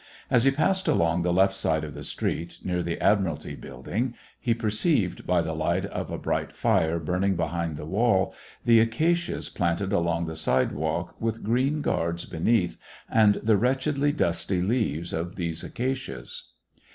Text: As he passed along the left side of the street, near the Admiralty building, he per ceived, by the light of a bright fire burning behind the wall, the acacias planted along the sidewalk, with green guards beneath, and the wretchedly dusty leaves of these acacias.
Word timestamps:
As 0.31 0.45
he 0.45 0.49
passed 0.49 0.87
along 0.87 1.21
the 1.21 1.31
left 1.31 1.53
side 1.53 1.83
of 1.83 1.93
the 1.93 2.03
street, 2.03 2.57
near 2.63 2.81
the 2.81 2.99
Admiralty 2.99 3.53
building, 3.55 4.15
he 4.39 4.55
per 4.55 4.71
ceived, 4.71 5.27
by 5.27 5.43
the 5.43 5.53
light 5.53 5.85
of 5.85 6.09
a 6.09 6.17
bright 6.17 6.51
fire 6.51 6.97
burning 6.97 7.35
behind 7.35 7.77
the 7.77 7.85
wall, 7.85 8.33
the 8.65 8.79
acacias 8.79 9.47
planted 9.49 9.93
along 9.93 10.25
the 10.25 10.35
sidewalk, 10.35 11.15
with 11.21 11.43
green 11.43 11.81
guards 11.83 12.25
beneath, 12.25 12.77
and 13.11 13.35
the 13.43 13.57
wretchedly 13.57 14.11
dusty 14.11 14.63
leaves 14.63 15.13
of 15.13 15.35
these 15.35 15.63
acacias. 15.63 16.45